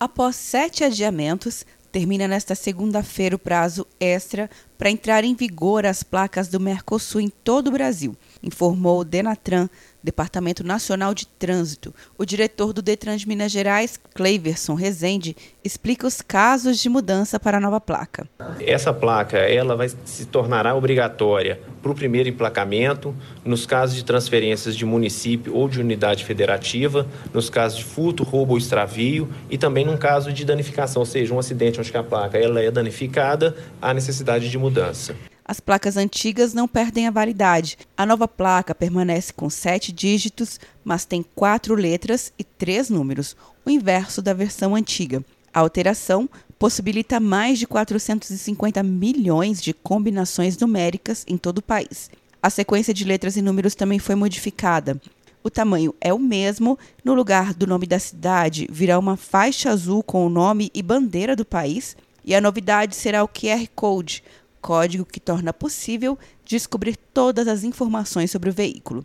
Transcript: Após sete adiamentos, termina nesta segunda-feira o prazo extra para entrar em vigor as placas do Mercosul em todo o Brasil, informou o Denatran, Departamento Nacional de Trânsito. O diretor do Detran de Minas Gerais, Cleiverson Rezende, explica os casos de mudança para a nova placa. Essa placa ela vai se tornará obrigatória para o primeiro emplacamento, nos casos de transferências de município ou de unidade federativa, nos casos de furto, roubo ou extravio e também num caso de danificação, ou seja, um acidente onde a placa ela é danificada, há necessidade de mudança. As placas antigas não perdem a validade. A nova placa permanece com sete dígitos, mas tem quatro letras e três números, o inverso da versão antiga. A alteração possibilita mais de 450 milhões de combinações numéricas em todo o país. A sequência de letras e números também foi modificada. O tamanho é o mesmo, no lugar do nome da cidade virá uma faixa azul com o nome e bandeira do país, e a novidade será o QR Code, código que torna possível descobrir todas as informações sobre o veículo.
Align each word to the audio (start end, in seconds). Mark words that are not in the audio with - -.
Após 0.00 0.36
sete 0.36 0.84
adiamentos, 0.84 1.66
termina 1.90 2.28
nesta 2.28 2.54
segunda-feira 2.54 3.34
o 3.34 3.38
prazo 3.38 3.84
extra 3.98 4.48
para 4.78 4.90
entrar 4.90 5.24
em 5.24 5.34
vigor 5.34 5.84
as 5.84 6.04
placas 6.04 6.46
do 6.46 6.60
Mercosul 6.60 7.20
em 7.20 7.28
todo 7.28 7.66
o 7.66 7.72
Brasil, 7.72 8.16
informou 8.40 9.00
o 9.00 9.04
Denatran, 9.04 9.68
Departamento 10.00 10.62
Nacional 10.62 11.12
de 11.12 11.26
Trânsito. 11.26 11.92
O 12.16 12.24
diretor 12.24 12.72
do 12.72 12.80
Detran 12.80 13.16
de 13.16 13.26
Minas 13.26 13.50
Gerais, 13.50 13.98
Cleiverson 14.14 14.74
Rezende, 14.74 15.36
explica 15.64 16.06
os 16.06 16.22
casos 16.22 16.78
de 16.78 16.88
mudança 16.88 17.40
para 17.40 17.58
a 17.58 17.60
nova 17.60 17.80
placa. 17.80 18.28
Essa 18.60 18.94
placa 18.94 19.38
ela 19.38 19.74
vai 19.74 19.90
se 20.04 20.26
tornará 20.26 20.76
obrigatória 20.76 21.60
para 21.88 21.92
o 21.92 21.96
primeiro 21.96 22.28
emplacamento, 22.28 23.14
nos 23.42 23.64
casos 23.64 23.96
de 23.96 24.04
transferências 24.04 24.76
de 24.76 24.84
município 24.84 25.54
ou 25.54 25.68
de 25.68 25.80
unidade 25.80 26.22
federativa, 26.22 27.06
nos 27.32 27.48
casos 27.48 27.78
de 27.78 27.84
furto, 27.84 28.24
roubo 28.24 28.52
ou 28.52 28.58
extravio 28.58 29.28
e 29.48 29.56
também 29.56 29.86
num 29.86 29.96
caso 29.96 30.30
de 30.30 30.44
danificação, 30.44 31.00
ou 31.00 31.06
seja, 31.06 31.32
um 31.32 31.38
acidente 31.38 31.80
onde 31.80 31.96
a 31.96 32.02
placa 32.02 32.36
ela 32.36 32.60
é 32.60 32.70
danificada, 32.70 33.56
há 33.80 33.94
necessidade 33.94 34.50
de 34.50 34.58
mudança. 34.58 35.16
As 35.42 35.60
placas 35.60 35.96
antigas 35.96 36.52
não 36.52 36.68
perdem 36.68 37.06
a 37.06 37.10
validade. 37.10 37.78
A 37.96 38.04
nova 38.04 38.28
placa 38.28 38.74
permanece 38.74 39.32
com 39.32 39.48
sete 39.48 39.90
dígitos, 39.90 40.60
mas 40.84 41.06
tem 41.06 41.24
quatro 41.34 41.74
letras 41.74 42.34
e 42.38 42.44
três 42.44 42.90
números, 42.90 43.34
o 43.64 43.70
inverso 43.70 44.20
da 44.20 44.34
versão 44.34 44.74
antiga. 44.74 45.24
A 45.58 45.60
alteração 45.60 46.30
possibilita 46.56 47.18
mais 47.18 47.58
de 47.58 47.66
450 47.66 48.80
milhões 48.80 49.60
de 49.60 49.74
combinações 49.74 50.56
numéricas 50.56 51.24
em 51.26 51.36
todo 51.36 51.58
o 51.58 51.62
país. 51.62 52.12
A 52.40 52.48
sequência 52.48 52.94
de 52.94 53.04
letras 53.04 53.36
e 53.36 53.42
números 53.42 53.74
também 53.74 53.98
foi 53.98 54.14
modificada. 54.14 55.00
O 55.42 55.50
tamanho 55.50 55.92
é 56.00 56.14
o 56.14 56.18
mesmo, 56.20 56.78
no 57.04 57.12
lugar 57.12 57.54
do 57.54 57.66
nome 57.66 57.88
da 57.88 57.98
cidade 57.98 58.68
virá 58.70 59.00
uma 59.00 59.16
faixa 59.16 59.70
azul 59.70 60.00
com 60.00 60.24
o 60.24 60.30
nome 60.30 60.70
e 60.72 60.80
bandeira 60.80 61.34
do 61.34 61.44
país, 61.44 61.96
e 62.24 62.36
a 62.36 62.40
novidade 62.40 62.94
será 62.94 63.24
o 63.24 63.28
QR 63.28 63.66
Code, 63.74 64.22
código 64.60 65.04
que 65.04 65.18
torna 65.18 65.52
possível 65.52 66.16
descobrir 66.44 66.96
todas 67.12 67.48
as 67.48 67.64
informações 67.64 68.30
sobre 68.30 68.48
o 68.48 68.54
veículo. 68.54 69.04